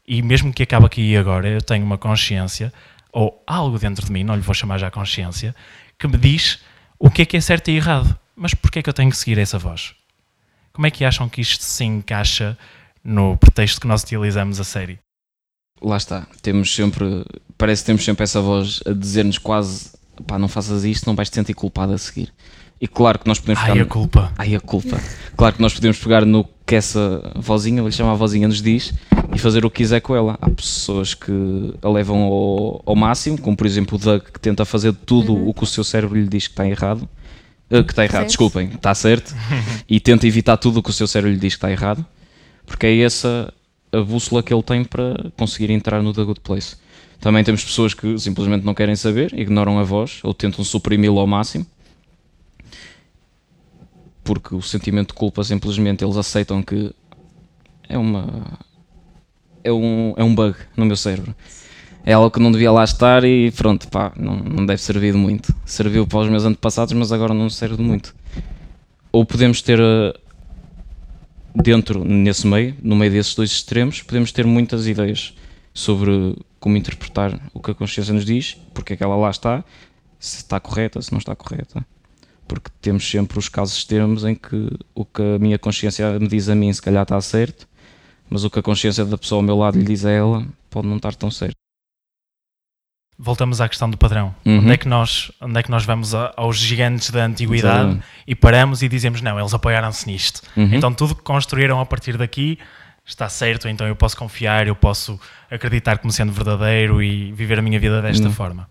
[0.07, 2.71] E mesmo que acabe aqui e agora, eu tenho uma consciência,
[3.11, 5.55] ou algo dentro de mim, não lhe vou chamar já consciência,
[5.97, 6.59] que me diz
[6.97, 8.17] o que é que é certo e errado.
[8.35, 9.93] Mas porquê é que eu tenho que seguir essa voz?
[10.71, 12.57] Como é que acham que isto se encaixa
[13.03, 14.99] no pretexto que nós utilizamos a série?
[15.81, 16.27] Lá está.
[16.41, 17.25] Temos sempre.
[17.57, 19.91] Parece que temos sempre essa voz a dizer-nos quase
[20.25, 22.33] pá, não faças isto, não vais te sentir culpado a seguir.
[22.81, 23.83] E claro que nós podemos Ai, pegar.
[23.83, 24.33] a culpa.
[24.37, 24.99] Ai, a culpa.
[25.35, 28.93] Claro que nós podemos pegar no que essa vozinha, vou-lhe chamar a vozinha, nos diz
[29.35, 30.37] e fazer o que quiser com ela.
[30.41, 31.31] Há pessoas que
[31.81, 35.53] a levam ao, ao máximo, como por exemplo o Doug, que tenta fazer tudo o
[35.53, 37.07] que o seu cérebro lhe diz que está errado.
[37.69, 38.27] Uh, que está errado, Certo.
[38.27, 39.35] desculpem, está certo.
[39.87, 42.05] e tenta evitar tudo o que o seu cérebro lhe diz que está errado.
[42.65, 43.53] Porque é essa
[43.91, 46.77] a bússola que ele tem para conseguir entrar no The Good Place.
[47.19, 51.27] Também temos pessoas que simplesmente não querem saber, ignoram a voz ou tentam suprimi-lo ao
[51.27, 51.65] máximo
[54.29, 56.93] porque o sentimento de culpa simplesmente eles aceitam que
[57.89, 58.59] é uma
[59.63, 61.33] é um, é um bug no meu cérebro.
[62.05, 65.17] É algo que não devia lá estar e pronto, pá, não, não deve servir de
[65.17, 65.51] muito.
[65.65, 68.15] Serviu para os meus antepassados mas agora não serve de muito.
[69.11, 70.13] Ou podemos ter eh,
[71.55, 75.33] dentro, nesse meio, no meio desses dois extremos podemos ter muitas ideias
[75.73, 79.63] sobre como interpretar o que a consciência nos diz, porque é que ela lá está
[80.19, 81.83] se está correta, se não está correta
[82.49, 86.49] porque temos sempre os casos extremos em que o que a minha consciência me diz
[86.49, 87.67] a mim se calhar está certo,
[88.29, 90.87] mas o que a consciência da pessoa ao meu lado lhe diz a ela pode
[90.87, 91.55] não estar tão certo.
[93.17, 94.33] Voltamos à questão do padrão.
[94.45, 94.59] Uhum.
[94.59, 98.33] Onde, é que nós, onde é que nós vamos a- aos gigantes da antiguidade e
[98.33, 100.41] paramos e dizemos não, eles apoiaram-se nisto.
[100.55, 100.73] Uhum.
[100.73, 102.57] Então tudo que construíram a partir daqui
[103.05, 105.19] está certo, então eu posso confiar, eu posso
[105.51, 108.33] acreditar como sendo verdadeiro e viver a minha vida desta Uhum.
[108.33, 108.69] forma.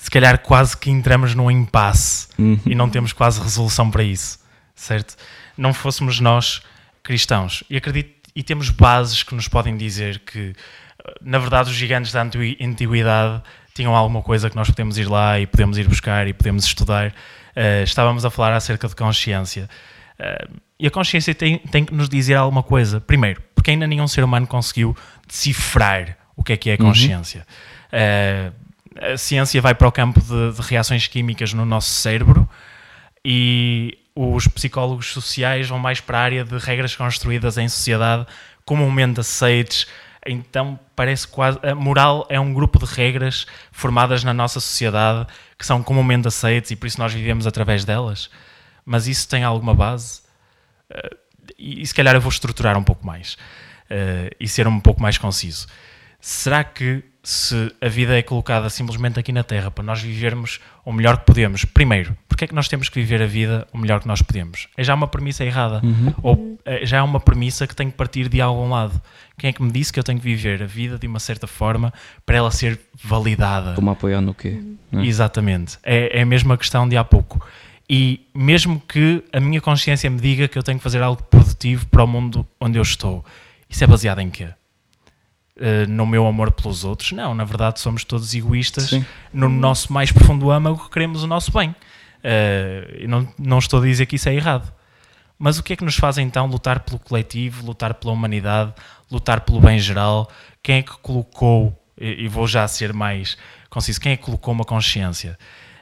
[0.00, 2.58] Se calhar quase que entramos num impasse Uhum.
[2.64, 4.38] e não temos quase resolução para isso,
[4.74, 5.14] certo?
[5.58, 6.62] Não fôssemos nós
[7.02, 7.62] cristãos.
[7.68, 10.54] E acredito, e temos bases que nos podem dizer que,
[11.20, 13.42] na verdade, os gigantes da antiguidade
[13.74, 17.12] tinham alguma coisa que nós podemos ir lá e podemos ir buscar e podemos estudar.
[17.54, 19.68] Eh, estávamos a falar acerca de consciência.
[20.18, 23.00] Eh, e a consciência tem, tem que nos dizer alguma coisa.
[23.02, 24.96] Primeiro, porque ainda nenhum ser humano conseguiu
[25.28, 27.46] decifrar o que é que é a consciência.
[27.92, 28.50] Eh,
[28.98, 32.48] a ciência vai para o campo de, de reações químicas no nosso cérebro
[33.24, 38.26] e os psicólogos sociais vão mais para a área de regras construídas em sociedade,
[38.64, 39.86] comumente aceites.
[40.26, 41.58] Então parece quase.
[41.62, 45.26] A moral é um grupo de regras formadas na nossa sociedade
[45.56, 48.30] que são comumente aceites e por isso nós vivemos através delas.
[48.84, 50.22] Mas isso tem alguma base?
[50.90, 51.16] Eh,
[51.58, 53.36] e, e se calhar eu vou estruturar um pouco mais
[53.88, 55.66] eh, e ser um pouco mais conciso.
[56.20, 60.92] Será que se a vida é colocada simplesmente aqui na Terra para nós vivermos o
[60.92, 64.00] melhor que podemos, primeiro, porque é que nós temos que viver a vida o melhor
[64.00, 64.68] que nós podemos?
[64.76, 65.82] É já uma premissa errada.
[66.22, 69.00] Ou eh, já é uma premissa que tem que partir de algum lado.
[69.36, 71.46] Quem é que me disse que eu tenho que viver a vida de uma certa
[71.46, 71.92] forma
[72.24, 73.74] para ela ser validada?
[73.74, 74.58] Como apoiar no quê?
[74.90, 75.06] não é?
[75.06, 75.78] Exatamente.
[75.82, 77.46] É, é a mesma questão de há pouco.
[77.88, 81.86] E mesmo que a minha consciência me diga que eu tenho que fazer algo produtivo
[81.86, 83.24] para o mundo onde eu estou,
[83.68, 84.48] isso é baseado em quê?
[85.60, 87.12] Uh, no meu amor pelos outros?
[87.12, 88.88] Não, na verdade somos todos egoístas.
[88.88, 89.04] Sim.
[89.30, 91.74] No nosso mais profundo âmago queremos o nosso bem.
[92.24, 94.72] Uh, não, não estou a dizer que isso é errado.
[95.38, 98.72] Mas o que é que nos faz então lutar pelo coletivo, lutar pela humanidade,
[99.10, 100.30] lutar pelo bem geral?
[100.62, 103.36] Quem é que colocou, e e vou já ser mais
[103.68, 105.38] conciso, quem é que colocou uma consciência?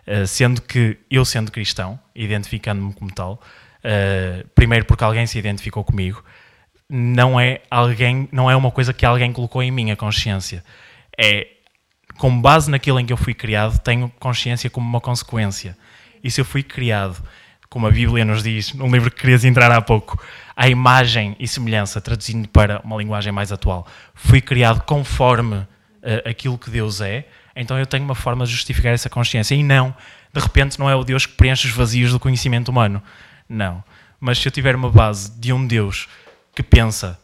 [0.06, 3.40] Uh, sendo que eu, sendo cristão, identificando-me como tal,
[3.84, 6.24] uh, primeiro porque alguém se identificou comigo,
[6.88, 10.64] não é alguém, não é uma coisa que alguém colocou em mim a consciência.
[11.16, 11.48] É
[12.16, 15.76] com base naquilo em que eu fui criado, tenho consciência como uma consequência.
[16.22, 17.22] E se eu fui criado,
[17.68, 20.20] como a Bíblia nos diz, num livro que querias entrar há pouco,
[20.56, 25.64] à imagem e semelhança, traduzindo para uma linguagem mais atual, fui criado conforme
[26.02, 29.54] eh, aquilo que Deus é, então eu tenho uma forma de justificar essa consciência.
[29.54, 29.94] E não,
[30.32, 33.02] de repente, não é o Deus que preenche os vazios do conhecimento humano.
[33.48, 33.82] Não.
[34.20, 36.08] Mas se eu tiver uma base de um Deus
[36.58, 37.16] que pensa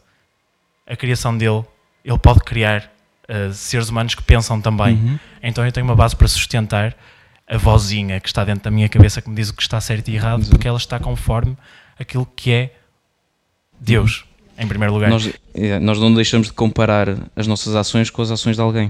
[0.87, 1.61] a criação dele,
[2.05, 2.89] ele pode criar
[3.29, 5.19] uh, seres humanos que pensam também.
[5.43, 6.95] Então eu tenho uma base para sustentar
[7.45, 10.07] a vozinha que está dentro da minha cabeça que me diz o que está certo
[10.07, 11.57] e errado, porque ela está conforme
[11.99, 12.73] aquilo que é
[13.77, 14.23] Deus,
[14.57, 15.09] em primeiro lugar.
[15.09, 18.89] Nós, é, nós não deixamos de comparar as nossas ações com as ações de alguém,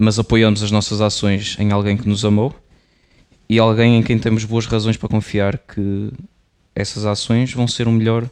[0.00, 2.58] mas apoiamos as nossas ações em alguém que nos amou
[3.50, 6.10] e alguém em quem temos boas razões para confiar que
[6.74, 8.30] essas ações vão ser o melhor,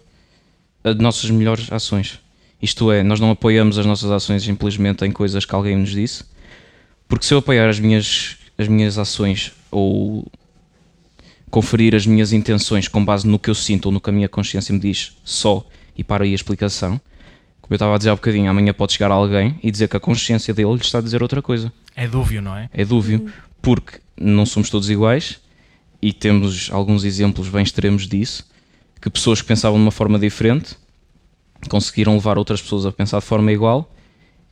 [0.86, 2.20] as nossas melhores ações.
[2.62, 6.24] Isto é, nós não apoiamos as nossas ações simplesmente em coisas que alguém nos disse,
[7.08, 10.24] porque se eu apoiar as minhas, as minhas ações ou
[11.50, 14.28] conferir as minhas intenções com base no que eu sinto ou no que a minha
[14.28, 17.00] consciência me diz só e para aí a explicação,
[17.60, 20.00] como eu estava a dizer há bocadinho, amanhã pode chegar alguém e dizer que a
[20.00, 21.72] consciência dele lhe está a dizer outra coisa.
[21.96, 22.70] É dúvio, não é?
[22.72, 23.28] É dúvio,
[23.60, 25.40] porque não somos todos iguais
[26.00, 28.46] e temos alguns exemplos bem extremos disso,
[29.06, 30.76] que pessoas que pensavam de uma forma diferente
[31.70, 33.88] conseguiram levar outras pessoas a pensar de forma igual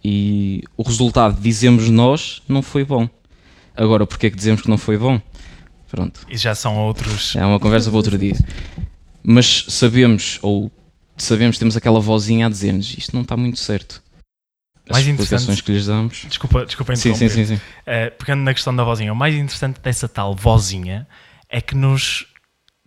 [0.05, 3.09] e o resultado, dizemos nós, não foi bom.
[3.77, 5.21] Agora, porque é que dizemos que não foi bom?
[5.91, 7.35] Pronto, E já são outros.
[7.35, 8.35] é uma conversa para outro dia.
[9.25, 10.71] Mas sabemos, ou
[11.17, 14.05] sabemos, temos aquela vozinha a dizer-nos isto não está muito certo.
[14.89, 16.27] As Mais explicações que lhes damos.
[16.29, 17.55] Desculpa, desculpa Sim, sim, sim, sim.
[17.55, 21.09] Uh, pegando na questão da vozinha, o mais interessante dessa tal vozinha
[21.49, 22.27] é que nos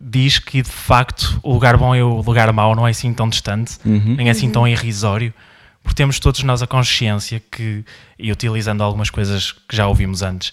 [0.00, 3.28] diz que de facto o lugar bom e o lugar mau não é assim tão
[3.28, 4.14] distante, Uhum.
[4.16, 5.34] nem é assim tão irrisório,
[5.82, 7.84] porque temos todos nós a consciência que,
[8.18, 10.52] e utilizando algumas coisas que já ouvimos antes,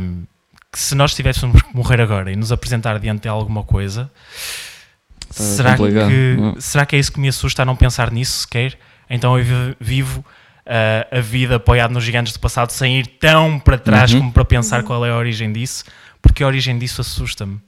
[0.00, 0.22] um,
[0.72, 4.10] que se nós tivéssemos que morrer agora e nos apresentar diante de alguma coisa,
[5.28, 6.60] Tá será, complicado, que, não.
[6.60, 8.76] será que é isso que me assusta a não pensar nisso sequer?
[9.08, 13.58] Então eu vi- vivo uh, a vida apoiado nos gigantes do passado sem ir tão
[13.58, 14.20] para trás Uhum.
[14.20, 15.84] como para pensar qual é a origem disso,
[16.20, 17.60] porque a origem disso assusta-me.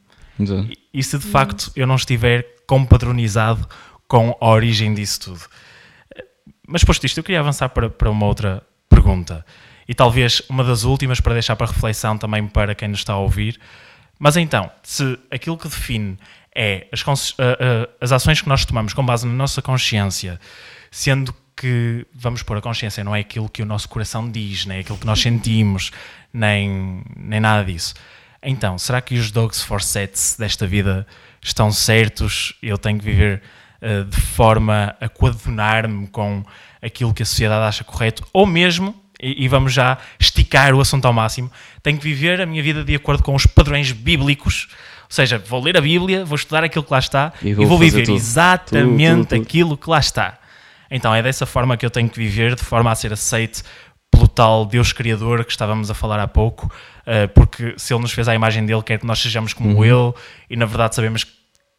[0.42, 0.68] Exato.
[0.92, 3.68] E- se de facto eu não estiver compadronizado
[4.07, 5.40] com a origem disso tudo?
[6.66, 9.44] Mas posto isto, eu queria avançar para, para uma outra pergunta.
[9.88, 13.18] E talvez uma das últimas para deixar para reflexão também para quem nos está a
[13.18, 13.61] ouvir.
[14.18, 16.16] Mas então, se aquilo que define
[16.55, 17.05] é as,
[18.00, 20.38] as ações que nós tomamos com base na nossa consciência,
[20.90, 24.81] sendo que, vamos pôr a consciência, não é aquilo que o nosso coração diz, nem
[24.81, 25.90] aquilo que nós sentimos,
[26.33, 27.94] nem, nem nada disso.
[28.42, 31.07] Então, será que os dogs for sets desta vida
[31.40, 32.55] estão certos?
[32.62, 33.42] Eu tenho que viver
[33.81, 36.44] eh, de forma a coadunar-me com
[36.81, 38.24] aquilo que a sociedade acha correto?
[38.33, 41.50] Ou mesmo, e, e vamos já esticar o assunto ao máximo,
[41.83, 44.68] tenho que viver a minha vida de acordo com os padrões bíblicos?
[45.02, 47.66] Ou seja, vou ler a Bíblia, vou estudar aquilo que lá está E e vou
[47.66, 48.16] vou, fazer viver tudo.
[48.16, 50.38] exatamente Tudo, tudo, aquilo que lá está.
[50.90, 53.91] Então é dessa forma que eu tenho que viver, de forma a ser aceite pelo
[54.34, 58.28] tal Deus Criador que estávamos a falar há pouco, uh, porque se Ele nos fez
[58.28, 59.84] à imagem dele, quer que nós sejamos como Uhum.
[59.84, 60.14] Ele,
[60.50, 61.32] e na verdade sabemos que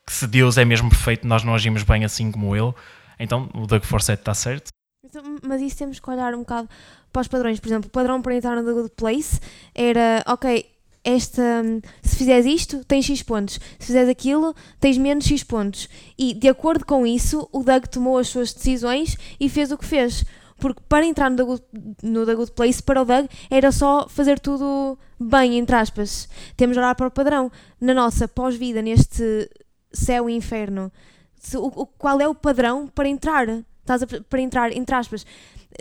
[0.07, 2.73] se Deus é mesmo perfeito, nós não agimos bem assim como Ele.
[3.19, 4.69] Então o Doug Forsett está certo.
[5.05, 6.69] Então, Mas isso temos que olhar um bocado
[7.11, 7.59] para os padrões.
[7.59, 9.39] Por exemplo, o padrão para entrar no The Good Place
[9.75, 10.65] era, ok,
[11.03, 11.63] esta,
[12.01, 13.59] se fizeres isto, tens X pontos.
[13.77, 15.89] Se fizeres aquilo, tens menos X pontos.
[16.17, 19.85] E de acordo com isso, o Doug tomou as suas decisões e fez o que
[19.85, 20.25] fez.
[20.63, 21.63] Porque para entrar no The Good,
[22.03, 26.29] no The Good Place, para o Doug, era só fazer tudo bem, entre aspas.
[26.55, 27.51] Temos de olhar para o padrão.
[27.81, 29.49] Na nossa pós-vida, neste
[29.91, 30.89] céu e inferno,
[31.37, 33.45] se- o, o- qual é o padrão para entrar?
[33.81, 35.25] Estás a, para entrar, entre aspas,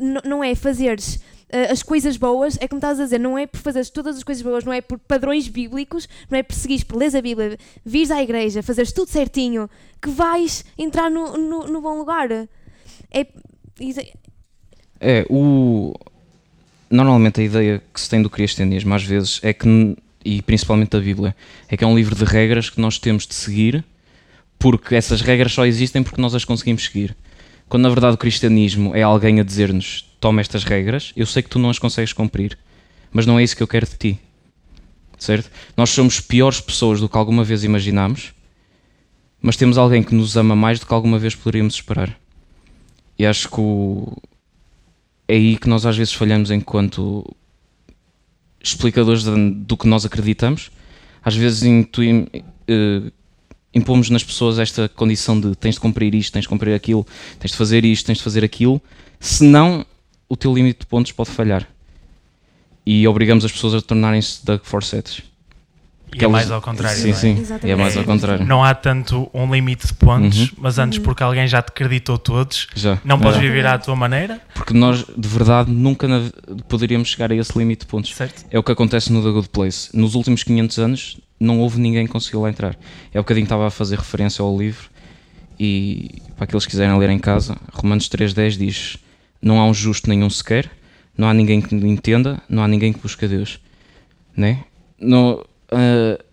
[0.01, 3.47] N- não é fazeres eh, as coisas boas, é como estás a dizer, não é
[3.47, 6.83] por fazeres todas as coisas boas, não é por padrões bíblicos, não é por seguires
[6.83, 11.69] por leres a Bíblia, vires à igreja, fazeres tudo certinho, que vais entrar no, no,
[11.69, 12.29] no bom lugar.
[13.13, 13.27] É,
[15.03, 15.95] é- o.
[16.91, 21.01] Normalmente a ideia que se tem do cristianismo, às vezes, é que, e principalmente da
[21.01, 21.35] Bíblia,
[21.69, 23.83] é que é um livro de regras que nós temos de seguir,
[24.59, 27.17] porque essas regras só existem porque nós as conseguimos seguir.
[27.69, 31.49] Quando na verdade o cristianismo é alguém a dizer-nos: toma estas regras, eu sei que
[31.49, 32.59] tu não as consegues cumprir,
[33.11, 34.19] mas não é isso que eu quero de ti.
[35.19, 35.51] Certo?
[35.77, 38.35] Nós somos piores pessoas do que alguma vez imaginámos,
[39.41, 42.15] mas temos alguém que nos ama mais do que alguma vez poderíamos esperar.
[43.19, 44.17] E acho que o,
[45.29, 47.25] é aí que nós às vezes falhamos enquanto
[48.63, 50.71] explicadores do que nós acreditamos.
[51.25, 52.27] Às vezes intuim,
[52.69, 53.11] eh,
[53.75, 57.07] impomos nas pessoas esta condição de tens de cumprir isto, tens de cumprir aquilo,
[57.39, 58.81] tens de fazer isto, tens de fazer aquilo,
[59.19, 59.87] senão
[60.29, 61.69] o teu limite de pontos pode falhar.
[62.85, 65.23] E obrigamos as pessoas a tornarem-se Doug Forsettes.
[66.15, 66.97] E é mais ao contrário.
[66.99, 67.19] Sim, não é?
[67.19, 67.39] sim.
[67.39, 67.71] Exatamente.
[67.71, 68.45] É mais ao contrário.
[68.47, 70.49] Não há tanto um limite de pontos, Uhum.
[70.59, 71.05] mas antes Uhum.
[71.05, 72.99] porque alguém já te acreditou todos, Já.
[73.05, 73.41] não podes É.
[73.41, 76.31] viver à tua maneira, Porque nós, de verdade, nunca na-
[76.69, 78.15] poderíamos chegar a esse limite de pontos.
[78.15, 78.45] certo?
[78.51, 79.89] É o que acontece no The Good Place.
[79.97, 82.77] Nos últimos 500 anos, não houve ninguém que conseguiu lá entrar.
[83.13, 84.91] É o bocadinho que estava a fazer referência ao livro.
[85.59, 88.97] E para aqueles que quiserem ler em casa, Romanos 3.10 diz:
[89.41, 90.71] Não há um justo nenhum sequer,
[91.17, 93.59] não há ninguém que entenda, não há ninguém que busque a Deus.
[94.37, 94.65] Né?
[95.01, 96.25] No, ah,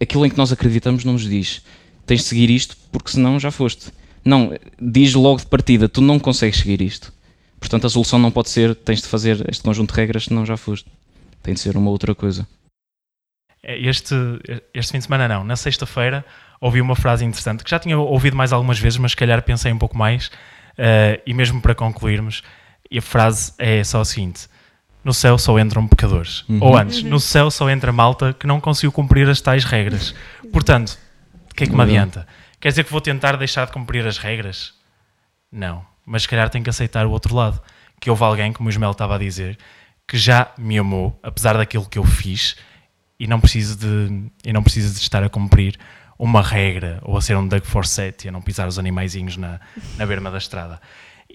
[0.00, 1.62] aquilo em que nós acreditamos não nos diz:
[2.06, 3.90] Tens de seguir isto porque senão já foste.
[4.24, 7.12] Não, diz logo de partida: Tu não consegues seguir isto.
[7.58, 10.56] Portanto, a solução não pode ser: Tens de fazer este conjunto de regras, senão já
[10.56, 10.88] foste.
[11.42, 12.46] Tem de ser uma outra coisa.
[13.62, 14.14] É, Este,
[14.72, 16.24] este fim de semana não, na sexta-feira
[16.60, 19.70] ouvi uma frase interessante que já tinha ouvido mais algumas vezes, mas se calhar pensei
[19.72, 20.30] um pouco mais,
[20.78, 22.42] eh, e mesmo para concluirmos,
[22.96, 24.48] a frase é só a seguinte:
[25.04, 26.44] No céu só entram pecadores.
[26.48, 26.58] Uhum.
[26.62, 27.10] Ou antes, Uhum.
[27.10, 30.14] no céu só entra malta que não conseguiu cumprir as tais regras.
[30.52, 30.98] Portanto,
[31.50, 31.98] o que é que me Verdade.
[31.98, 32.26] adianta?
[32.58, 34.72] Quer dizer que vou tentar deixar de cumprir as regras?
[35.52, 35.84] Não.
[36.06, 37.60] Mas se calhar tenho que aceitar o outro lado.
[38.00, 39.58] Que houve alguém, como o Ismael estava a dizer,
[40.08, 42.56] que já me amou, apesar daquilo que eu fiz,
[43.20, 45.78] e não preciso de, e não preciso de estar a cumprir
[46.18, 49.60] uma regra ou a ser um Doug Forsett e a não pisar os animaizinhos na,
[49.96, 50.80] na berma da estrada.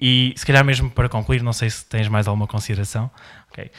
[0.01, 3.11] E se calhar mesmo para concluir, não sei se tens mais alguma consideração,
[3.51, 3.69] ok.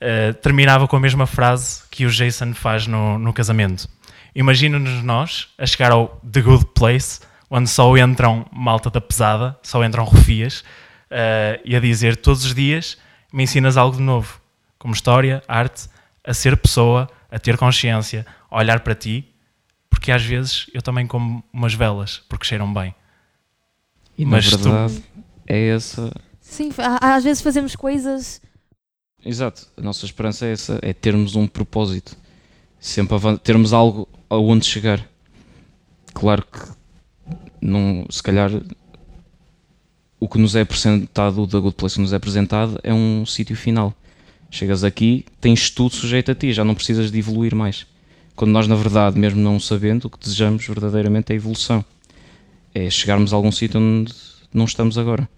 [0.00, 3.88] Uh, terminava com a mesma frase que o Jason faz no, no casamento.
[4.34, 9.82] Imagina-nos nós a chegar ao The Good Place, onde só entram malta da pesada, só
[9.84, 10.60] entram refias,
[11.10, 12.98] uh, e a dizer todos os dias
[13.32, 14.40] me ensinas algo de novo,
[14.78, 15.88] como história, arte,
[16.24, 19.26] a ser pessoa, a ter consciência, a olhar para ti,
[19.88, 22.94] porque às vezes eu também como umas velas, porque cheiram bem.
[24.18, 25.02] E Mas na tu- verdade
[25.50, 26.12] é essa.
[26.40, 28.40] Sim, às vezes fazemos coisas.
[29.24, 32.16] Exato, a nossa esperança é essa, é termos um propósito,
[32.78, 35.04] sempre termos algo aonde chegar.
[36.14, 36.60] Claro que
[37.60, 38.50] não, se calhar
[40.18, 43.26] o que nos é apresentado, o da Good Place que nos é apresentado é um
[43.26, 43.92] sítio final.
[44.50, 47.86] Chegas aqui, tens tudo sujeito a ti, já não precisas de evoluir mais.
[48.34, 51.84] Quando nós, na verdade, mesmo não sabendo, o que desejamos verdadeiramente é a evolução.
[52.74, 54.14] É chegarmos a algum sítio onde
[54.52, 55.28] não estamos agora.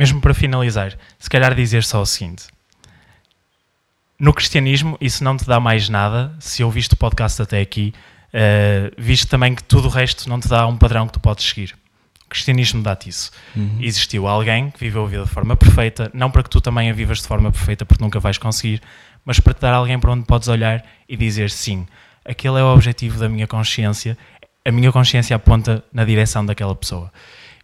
[0.00, 2.44] Mesmo para finalizar, se calhar dizer só o seguinte:
[4.18, 6.34] no cristianismo, isso não te dá mais nada.
[6.40, 7.92] Se ouviste o podcast até aqui,
[8.32, 11.44] uh, viste também que tudo o resto não te dá um padrão que tu podes
[11.44, 11.76] seguir.
[12.24, 13.30] O cristianismo dá-te isso.
[13.78, 16.94] Existiu alguém que viveu a vida de forma perfeita, não para que tu também a
[16.94, 18.80] vivas de forma perfeita, porque nunca vais conseguir,
[19.22, 21.86] mas para te dar alguém para onde podes olhar e dizer sim,
[22.24, 24.16] aquele é o objetivo da minha consciência,
[24.64, 27.12] a minha consciência aponta na direção daquela pessoa.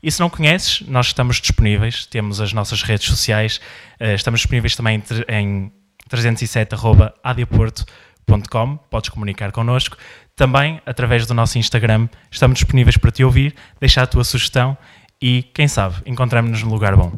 [0.07, 3.61] E se não conheces, nós estamos disponíveis, temos as nossas redes sociais,
[3.99, 5.73] eh, estamos disponíveis também em tre- em
[6.09, 9.97] 307.adiaporto.com, podes comunicar connosco.
[10.37, 14.79] Também, através do nosso Instagram, estamos disponíveis para te ouvir, deixar a tua sugestão
[15.21, 17.11] e, quem sabe, encontramos-nos no lugar bom.